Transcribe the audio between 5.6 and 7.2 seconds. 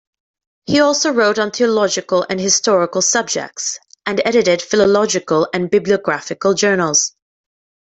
bibliographical journals.